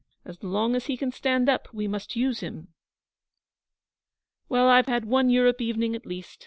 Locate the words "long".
0.43-0.73